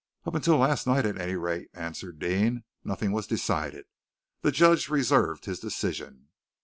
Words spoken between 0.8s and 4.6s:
night, at any rate," answered Deane, "nothing was decided. The